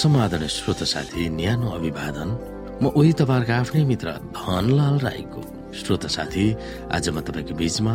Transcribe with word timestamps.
समाधान 0.00 0.46
श्रोत 0.48 0.82
साथी 0.88 1.28
न्यानो 1.28 1.68
अभिवादन। 1.76 2.30
म 2.80 2.88
उही 2.96 3.12
तपाईँहरूको 3.20 3.52
आफ्नै 3.52 3.84
मित्र 3.84 4.08
धनलाल 4.32 4.96
राईको 5.04 5.40
श्रोत 5.76 6.06
साथी। 6.08 6.46
आज 6.88 7.08
म 7.12 7.20
तपाईँको 7.20 7.52
बीचमा 7.52 7.94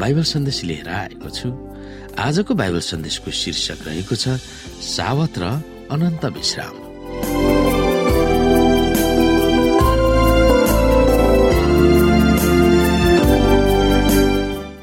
बाइबल 0.00 0.24
सन्देश 0.32 0.58
लिएर 0.64 0.88
आएको 0.88 1.28
छु। 1.28 1.48
आजको 2.16 2.52
बाइबल 2.56 2.80
सन्देशको 2.80 3.30
शीर्षक 3.30 3.78
रहेको 3.84 4.14
छ 4.16 4.40
सावत 4.96 5.34
र 5.36 5.44
अनन्त 5.92 6.24
विश्राम। 6.32 6.76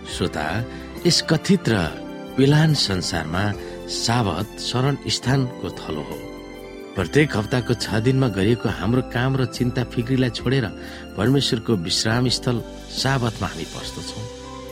श्रोता 0.06 0.48
यस 1.02 1.18
कथित 1.30 1.66
र 1.74 1.76
विलान 2.38 2.74
संसारमा 2.78 3.44
सावत 3.90 4.60
शरण 4.62 4.96
स्थानको 5.10 5.70
थलो 5.74 6.06
हो। 6.06 6.29
प्रत्येक 7.00 7.36
हप्ताको 7.38 7.74
छ 7.80 8.04
दिनमा 8.04 8.28
गरिएको 8.36 8.68
हाम्रो 8.76 9.02
काम 9.08 9.32
र 9.40 9.46
चिन्ता 9.56 9.84
फिक्रीलाई 9.88 10.32
छोडेर 10.36 10.66
परमेश्वरको 11.16 11.74
विश्राम 11.88 12.28
स्थल 12.28 12.58
साबतमा 12.92 13.48
हामी 13.48 13.66
पस्दछौँ। 13.72 14.24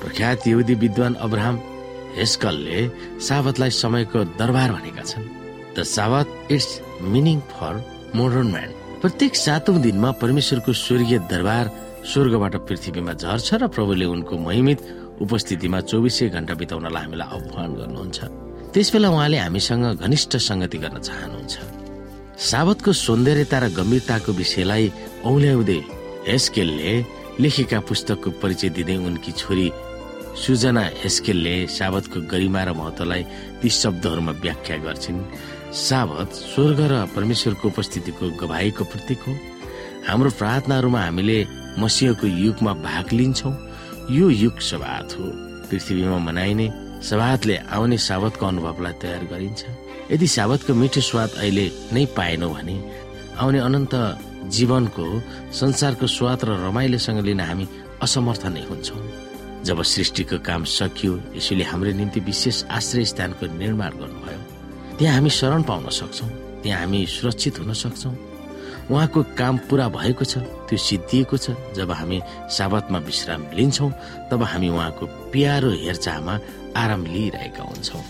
प्रख्यात 0.04 0.48
यहुदी 0.48 0.76
विद्वान 0.84 1.14
अब्राहम 1.24 1.56
हेस्कलले 2.20 2.80
साबतलाई 3.24 3.72
समयको 3.80 4.20
दरबार 4.36 4.72
भनेका 4.76 5.04
छन्। 5.08 5.24
The 5.72 5.78
Sabbath 5.88 6.52
its 6.52 6.70
meaning 7.08 7.40
for 7.48 7.74
modern 8.20 8.48
man 8.52 8.70
प्रत्येक 9.00 9.34
सातौं 9.46 9.80
दिनमा 9.88 10.12
परमेश्वरको 10.20 10.72
स्वर्गीय 10.84 11.20
दरबार 11.32 11.66
स्वर्गबाट 12.12 12.56
पृथ्वीमा 12.68 13.14
झर्छ 13.24 13.50
र 13.56 13.72
प्रभुले 13.72 14.06
उनको 14.12 14.36
महिमित 14.36 14.80
उपस्थितिमा 15.24 15.80
चौबिसै 15.88 16.28
घण्टा 16.36 16.54
बिताउनलाई 16.60 17.04
हामीलाई 17.08 17.28
आह्वान 17.40 17.72
गर्नुहुन्छ। 17.80 18.20
त्यसबेला 18.76 19.10
उहाँले 19.16 19.38
हामीसँग 19.48 19.86
घनिष्ठ 20.04 20.32
संगति 20.44 20.78
गर्न 20.84 20.98
चाहनुहुन्छ। 21.08 21.77
साबतको 22.38 22.92
सौन्दर्यता 22.94 23.58
र 23.60 23.66
गम्भीरताको 23.74 24.32
विषयलाई 24.32 24.86
औल्याउँदै 25.26 25.80
हेस्केलले 26.30 26.94
लेखेका 27.42 27.80
पुस्तकको 27.90 28.30
परिचय 28.42 28.70
दिँदै 28.78 28.96
उनकी 29.02 29.32
छोरी 29.42 29.68
सुजना 30.38 30.84
हेस्केलले 31.02 31.56
साबतको 31.66 32.22
गरिमा 32.30 32.62
र 32.64 32.74
महत्वलाई 32.78 33.24
ती 33.58 33.70
शब्दहरूमा 33.74 34.32
व्याख्या 34.38 34.78
गर्छिन्। 34.86 35.20
साबत 35.74 36.30
स्वर्ग 36.54 36.80
र 36.92 36.94
परमेश्वरको 37.18 37.68
उपस्थितिको 37.74 38.26
गवाईको 38.38 38.84
प्रतीक 38.86 39.20
हो। 39.26 39.34
हाम्रो 40.06 40.30
प्रार्थनाहरूमा 40.38 41.02
हामीले 41.02 41.40
मसिहको 41.82 42.28
युगमा 42.28 42.74
भाग 42.86 43.06
लिन्छौँ। 43.18 43.54
यो 44.14 44.30
युग 44.30 44.62
सवात 44.62 45.18
हो। 45.18 45.26
पृथ्वीमा 45.74 46.18
मनाइने 46.22 46.68
सवातले 47.02 47.56
आउने 47.66 47.98
साबतको 47.98 48.46
अनुभवलाई 48.46 48.94
तयार 49.02 49.26
गरिन्छ। 49.26 49.62
यदि 50.12 50.28
साबतको 50.28 50.74
मिठो 50.74 51.02
स्वाद 51.02 51.30
अहिले 51.44 51.66
नै 51.94 52.06
पाएनौ 52.18 52.50
भने 52.50 52.76
आउने 53.42 53.60
अनन्त 53.60 53.94
जीवनको 54.56 55.06
संसारको 55.52 56.08
स्वाद 56.08 56.40
र 56.48 56.50
रमाइलोसँग 56.66 57.20
लिन 57.28 57.42
हामी 57.44 57.66
असमर्थ 58.02 58.44
नै 58.56 58.64
हुन्छौँ। 58.70 59.02
जब 59.68 59.82
सृष्टिको 59.84 60.38
काम 60.48 60.64
सकियो 60.64 61.14
यसैले 61.36 61.64
हाम्रो 61.68 61.92
निम्ति 62.00 62.20
विशेष 62.24 62.58
आश्रय 62.72 63.06
स्थानको 63.12 63.46
निर्माण 63.60 63.92
गर्नुभयो। 64.00 64.42
त्यहाँ 64.98 65.16
हामी 65.16 65.30
शरण 65.30 65.62
पाउन 65.68 65.90
सक्छौँ 66.00 66.30
त्यहाँ 66.64 66.80
हामी 66.82 67.00
सुरक्षित 67.06 67.60
हुन 67.60 67.74
सक्छौँ। 67.74 68.16
उहाँको 68.88 69.20
काम 69.36 69.56
पूरा 69.68 69.88
भएको 69.92 70.24
छ 70.24 70.40
त्यो 70.72 70.78
सिद्धिएको 70.80 71.38
छ। 71.38 71.52
जब 71.76 71.92
हामी 71.92 72.22
साबतमा 72.56 73.00
विश्राम 73.04 73.42
लिन्छौँ 73.58 73.92
तब 74.32 74.44
हामी 74.44 74.70
उहाँको 74.70 75.06
प्यारो 75.36 75.70
हेरचाहमा 75.84 76.34
आराम 76.80 77.02
लिइरहेका 77.06 77.64
हुन्छौँ। 77.64 78.04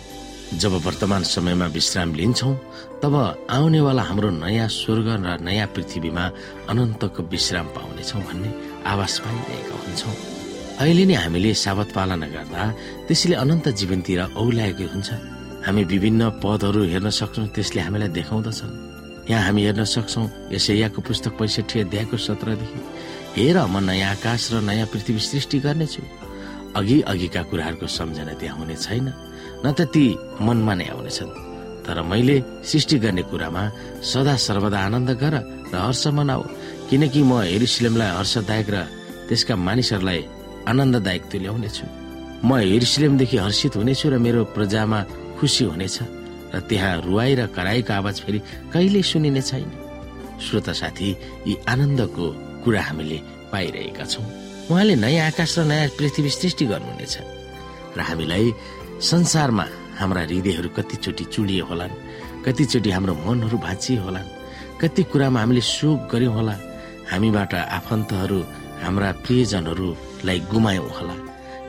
जब 0.53 0.73
वर्तमान 0.85 1.23
समयमा 1.23 1.65
विश्राम 1.75 2.13
लिन्छौँ 2.15 2.55
तब 3.03 3.13
आउनेवाला 3.51 4.03
हाम्रो 4.03 4.29
नयाँ 4.39 4.67
स्वर्ग 4.71 5.07
र 5.19 5.37
नयाँ 5.43 5.67
पृथ्वीमा 5.75 6.23
अनन्तको 6.71 7.21
विश्राम 7.27 7.67
पाउनेछौँ 7.75 8.21
भन्ने 8.23 8.49
आवाज 8.87 9.13
पाइरहेका 9.19 9.75
हुन्छौँ। 9.83 10.15
अहिले 10.79 11.03
नै 11.05 11.15
हामीले 11.19 11.53
साबत 11.53 11.91
पालना 11.91 12.27
गर्दा 12.31 12.61
त्यसले 13.07 13.35
अनन्त 13.43 13.67
जीवनतिर 13.75 14.21
औल्याएकै 14.39 14.87
हुन्छ। 14.93 15.09
हामी 15.67 15.83
विभिन्न 15.83 16.21
पदहरू 16.39 16.81
हेर्न 16.95 17.09
सक्छौँ 17.11 17.47
त्यसले 17.51 17.81
हामीलाई 17.83 18.09
देखाउँदछन्। 18.15 19.27
यहाँ 19.29 19.43
हामी 19.43 19.61
हेर्न 19.67 19.83
सक्छौँ 19.83 20.25
यसैयाको 20.55 20.99
पुस्तक 21.03 21.33
पैँसठी 21.35 21.75
अध्यायको 21.83 22.17
सत्रदेखि 22.17 22.79
हेर 23.35 23.57
म 23.67 23.83
नयाँ 23.83 24.15
आकाश 24.15 24.41
र 24.53 24.55
नयाँ 24.63 24.87
पृथ्वी 24.87 25.19
सृष्टि 25.19 25.59
गर्नेछु। 25.59 26.01
अघि 26.79 26.97
अघिका 27.11 27.41
कुराहरूको 27.51 27.87
सम्झना 27.87 28.33
त्यहाँ 28.39 28.57
हुने 28.57 28.75
छैन। 28.75 29.07
न 29.63 29.65
त 29.77 29.79
ती 29.93 30.05
मनमा 30.45 30.73
नै 30.79 30.87
आउनेछन्। 30.93 31.31
तर 31.85 31.97
मैले 32.03 32.37
सृष्टि 32.69 32.97
गर्ने 33.03 33.23
कुरामा 33.31 33.63
सदा 34.03 34.35
सर्वदा 34.35 34.79
आनन्द 34.87 35.11
गर 35.21 35.35
र 35.71 35.75
हर्ष 35.75 36.03
मनाऊ। 36.17 36.43
किनकि 36.89 37.21
म 37.23 37.31
हेरिसिलेमलाई 37.47 38.11
हर्षदायक 38.19 38.67
र 38.75 38.77
त्यसका 39.27 39.55
मानिसहरूलाई 39.55 40.21
आनन्ददायक 40.67 41.23
तुल्याउनेछु। 41.31 41.85
म 42.43 42.49
हेरिसिलेमदेखि 42.59 43.37
हर्षित 43.45 43.73
हुनेछु 43.79 44.05
र 44.11 44.15
मेरो 44.25 44.41
प्रजामा 44.55 44.99
खुसी 45.39 45.63
हुनेछ 45.71 45.97
र 46.53 46.59
त्यहाँ 46.67 46.93
रुवाई 47.07 47.33
र 47.39 47.41
कराईको 47.55 47.93
आवाज 47.99 48.15
फेरि 48.23 48.39
कहिले 48.73 49.01
सुनिने 49.01 49.41
छैन। 49.41 49.71
श्रोता 50.43 50.73
साथी 50.79 51.09
यी 51.47 51.53
आनन्दको 51.71 52.25
कुरा 52.63 52.81
हामीले 52.87 53.17
पाइरहेका 53.51 54.05
छौँ। 54.11 54.25
उहाँले 54.71 54.95
नयाँ 55.03 55.27
आकाश 55.31 55.51
र 55.59 55.63
नयाँ 55.71 55.95
पृथ्वी 55.97 56.29
सृष्टि 56.29 56.65
गर्नुहुनेछ। 56.71 57.36
र 57.95 57.99
हामीलाई 58.09 58.45
संसारमा 59.09 59.65
हाम्रा 59.99 60.21
हृदयहरू 60.27 60.69
कतिचोटि 60.77 61.23
चुडिए 61.33 61.63
होलान् 61.69 61.99
कतिचोटि 62.45 62.89
हाम्रो 62.95 63.13
मनहरू 63.25 63.57
भाँचिए 63.65 63.99
होलान् 64.05 64.33
कति 64.81 65.03
कुरामा 65.11 65.39
हामीले 65.41 65.61
सुख 65.61 65.99
गर्यौँ 66.11 66.33
होला 66.37 66.55
हामीबाट 67.11 67.53
आफन्तहरू 67.77 68.39
हाम्रा 68.83 69.09
प्रियजनहरूलाई 69.25 70.39
गुमायौँ 70.51 70.91
होला। 70.97 71.15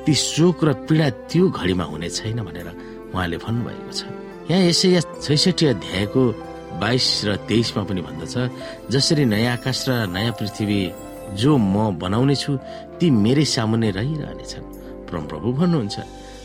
ती 0.05 0.13
शोक 0.15 0.59
र 0.65 0.69
पीडा 0.89 1.09
त्यो 1.31 1.45
घडीमा 1.49 1.85
हुने 1.93 2.09
छैन 2.17 2.41
भनेर 2.45 2.69
उहाँले 3.13 3.37
भन्नुभएको 3.45 3.93
छ। 3.93 4.01
यहाँ 4.51 4.63
यसै 4.69 4.89
छैसठी 5.25 5.65
अध्यायको 5.73 6.23
बाइस 6.81 7.07
र 7.27 7.29
तेइसमा 7.49 7.83
पनि 7.89 8.01
भन्दछ 8.05 8.35
जसरी 8.93 9.25
नयाँ 9.25 9.57
आकाश 9.57 9.79
र 9.89 9.91
नयाँ 10.17 10.33
पृथ्वी 10.37 10.81
जो 11.41 11.57
म 11.57 11.97
बनाउने 11.97 12.37
छु 12.37 12.53
ती 13.01 13.07
मेरै 13.25 13.45
सामुन्ने 13.45 13.91
रहिरहनेछन्। 13.99 14.65
परमप्रभु 15.09 15.49
भन्नुहुन्छ। 15.61 15.97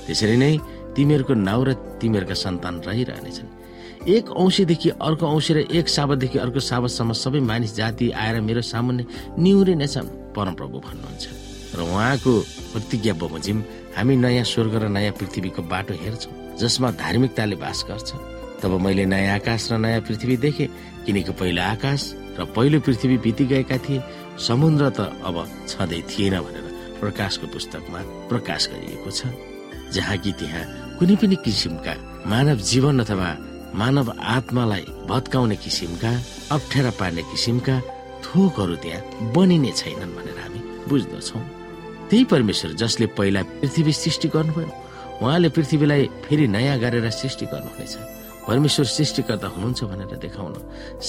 त्यसरी 0.08 0.38
नै 0.38 0.54
तिमीहरूको 0.96 1.34
नाउँ 1.34 1.64
र 1.68 1.70
तिमीहरूका 2.00 2.36
सन्तान 2.36 2.74
रहिरहनेछन्। 2.88 3.50
एक 4.04 4.26
औँसीदेखि 4.36 4.90
अर्को 5.00 5.26
औँसी 5.26 5.52
र 5.54 5.60
एक 5.72 5.88
साबतदेखि 5.88 6.38
अर्को 6.40 6.60
साबतसम्म 6.60 7.12
सबै 7.14 7.40
मानिस 7.40 7.76
जाति 7.76 8.12
आएर 8.12 8.42
मेरो 8.42 8.62
सामुन्ने 8.62 9.04
निहुरिनेछन् 9.40 10.36
परमप्रभु 10.36 10.78
भन्नुहुन्छ। 10.80 11.26
र 11.74 11.80
उहाँको 11.82 12.32
प्रतिज्ञा 12.74 13.14
बमोजिम 13.16 13.58
हामी 13.96 14.16
नयाँ 14.16 14.44
स्वर्ग 14.44 14.74
र 14.84 14.86
नयाँ 14.92 15.14
पृथ्वीको 15.18 15.62
बाटो 15.72 15.94
हेर्छौँ 16.04 16.58
जसमा 16.60 16.92
धार्मिकताले 17.00 17.56
बास 17.56 17.80
गर्छ। 17.90 18.10
तब 18.62 18.72
मैले 18.80 19.06
नयाँ 19.06 19.36
आकाश 19.40 19.72
र 19.72 19.78
नयाँ 19.80 20.02
पृथ्वी 20.04 20.36
देखेँ 20.38 20.68
किनकि 21.06 21.32
पहिलो 21.32 21.62
आकाश 21.64 22.02
र 22.40 22.46
पहिलो 22.56 22.80
पृथ्वी 22.80 23.18
बिति 23.24 23.46
गएका 23.46 23.78
थिए 23.86 24.04
समुद्र 24.38 24.90
त 24.90 25.00
अब 25.24 25.36
छँदै 25.68 26.02
थिएन 26.12 26.36
भनेर। 26.44 26.73
प्रकाशको 27.04 27.48
पुस्तकमा 27.54 28.02
प्रकाश 28.32 28.70
गरिएको 28.74 29.12
छ 29.12 29.28
जहाँ 29.94 30.18
कि 30.24 30.32
त्यहाँ 30.40 30.64
कुनै 31.00 31.16
पनि 31.22 31.36
किसिमका 31.46 31.94
मानव 32.32 32.58
जीवन 32.70 33.00
अथवा 33.04 33.30
मानव 33.76 34.08
आत्मालाई 34.36 34.86
भत्काउने 35.10 35.56
किसिमका 35.64 36.12
अप्ठ्यारा 36.56 36.92
पार्ने 37.00 37.24
किसिमका 37.32 37.76
थोकहरू 38.26 38.76
त्यहाँ 38.84 39.34
बनिने 39.36 39.72
छैनन् 39.80 40.16
भनेर 40.18 40.38
हामी 40.40 40.60
बुझ्दछौ। 40.90 41.40
त्यही 42.10 42.24
परमेश्वर 42.34 42.72
जसले 42.82 43.06
पहिला 43.18 43.42
पृथ्वी 43.60 43.94
सृष्टि 43.94 44.28
गर्नुभयो 44.36 44.70
उहाँले 45.22 45.50
पृथ्वीलाई 45.56 46.04
फेरि 46.26 46.48
नयाँ 46.48 46.78
गरेर 46.80 47.10
सृष्टि 47.12 47.46
गर्नुहुनेछ। 47.54 47.96
परमेश्वर 48.48 48.86
सृष्टिकर्ता 48.86 49.48
हुनुहुन्छ 49.56 49.84
भनेर 49.92 50.16
देखाउन 50.24 50.54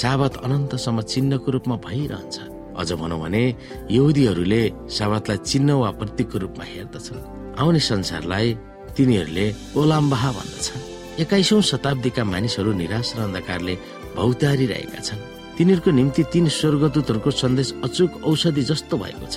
साबत 0.00 0.36
अनन्तसम्म 0.44 1.00
चिन्हको 1.12 1.50
रूपमा 1.50 1.76
भइरहन्छ। 1.86 2.36
अझ 2.76 2.90
भनौँ 3.00 3.20
भने 3.20 3.42
यहुदीहरूले 3.90 4.62
साबतलाई 4.90 5.38
चिन्ह 5.50 5.74
वा 5.74 5.90
प्रतीकको 6.00 6.36
रूपमा 6.38 6.64
हेर्दछन्। 6.64 7.56
आउने 7.58 7.80
संसारलाई 7.80 8.48
तिनीहरूले 8.96 9.46
ओलाम्बाहा 9.78 10.30
भन्दछ 10.38 10.66
एक्काइसौँ 11.22 11.62
शताब्दीका 11.70 12.22
मानिसहरू 12.24 12.72
निराश 12.74 13.08
र 13.16 13.18
अन्धकारले 13.26 13.74
भौतारिरहेका 14.16 15.00
छन्। 15.06 15.20
तिनीहरूको 15.58 15.90
निम्ति 15.90 16.22
तीन 16.32 16.46
स्वर्गदूतहरूको 16.50 17.30
सन्देश 17.30 17.68
अचुक 17.86 18.10
औषधि 18.26 18.62
जस्तो 18.70 18.94
भएको 18.98 19.26
छ। 19.30 19.36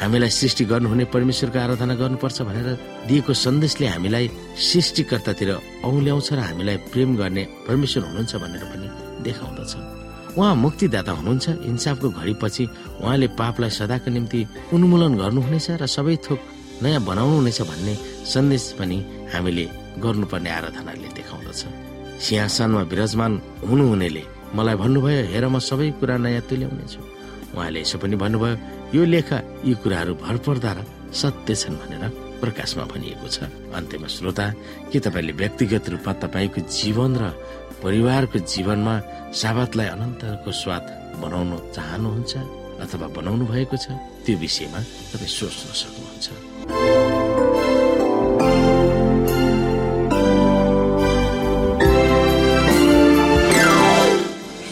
हामीलाई 0.00 0.30
सृष्टि 0.32 0.64
गर्नुहुने 0.64 1.04
परमेश्वरको 1.14 1.58
आराधना 1.58 1.94
गर्नुपर्छ 1.94 2.38
भनेर 2.48 2.68
दिएको 3.06 3.32
सन्देशले 3.36 3.86
हामीलाई 3.86 4.26
सृष्टिकर्तातिर 4.58 5.50
औल्याउँछ 5.84 6.28
र 6.32 6.38
हामीलाई 6.48 6.76
प्रेम 6.90 7.10
गर्ने 7.20 7.42
परमेश्वर 7.68 8.02
हुनुहुन्छ 8.08 8.32
भनेर 8.42 8.64
पनि 8.72 8.88
देखाउँदछ। 9.22 10.01
उहाँ 10.38 10.54
मुक्तिदाता 10.64 11.12
हुनुहुन्छ। 11.12 11.46
इन्साफको 11.70 12.08
घडीपछि 12.10 12.64
उहाँले 13.02 13.26
पापलाई 13.38 13.70
सदाको 13.70 14.08
निम्ति 14.10 14.40
उन्मूलन 14.72 15.12
गर्नुहुनेछ 15.20 15.66
र 15.82 15.86
सबै 15.86 16.16
थोक 16.24 16.40
नयाँ 16.82 17.02
बनाउनुहुनेछ 17.04 17.60
भन्ने 17.70 17.94
सन्देश 18.32 18.64
पनि 18.78 18.98
हामीले 19.32 19.64
गर्नुपर्ने 20.02 20.50
आराधनाले 20.58 21.08
देखाउँदछ। 21.18 21.62
सिंहासनमा 22.24 22.82
विराजमान 22.90 23.32
हुनुहुनेले 23.68 24.22
मलाई 24.56 24.76
भन्नुभयो 24.82 25.22
हेर 25.32 25.44
म 25.52 25.58
सबै 25.58 25.88
कुरा 26.00 26.16
नयाँ 26.24 26.44
तुल्याउनेछु। 26.48 27.00
उहाँले 27.52 27.80
यसो 27.84 27.96
पनि 28.02 28.16
भन्नुभयो 28.16 28.56
यो 28.96 29.02
लेखा 29.04 29.38
यी 29.68 29.72
कुराहरू 29.82 30.12
भरपर्दा 30.24 30.70
र 30.72 30.80
सत्य 31.12 31.54
छन् 31.54 31.80
भनेर 31.80 32.04
प्रकाशमा 32.40 32.84
भनिएको 32.90 33.28
छ। 33.28 33.46
अन्त्यमा 33.76 34.08
श्रोता 34.08 34.46
के 34.90 34.98
तपाईँले 34.98 35.32
व्यक्तिगत 35.40 35.84
रूपमा 35.92 36.12
तपाईँको 36.24 36.60
जीवन 36.66 37.12
र 37.20 37.24
परिवारको 37.82 38.38
जीवनमा 38.46 38.94
साबतलाई 39.34 39.88
अनन्तको 39.94 40.50
स्वाद 40.54 40.84
बनाउन 41.22 41.50
चाहनुहुन्छ 41.74 42.32
अथवा 42.82 43.06
बनाउनु 43.18 43.44
भएको 43.50 43.76
छ 43.76 43.86
त्यो 44.22 44.38
विषयमा 44.38 44.80
तपाईँ 45.10 45.34
सोच्न 45.38 45.66
सक्नुहुन्छ। 45.82 46.26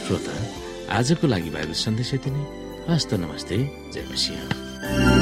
श्रोता 0.06 0.34
आजको 0.98 1.26
लागि 1.26 1.50
भएको 1.50 1.74
सन्देश 1.84 2.14
यति 2.14 2.30
नै। 2.30 2.42
हस्त 2.90 3.10
नमस्ते 3.22 3.56
जय 3.94 4.02
मसिंह। 4.10 5.19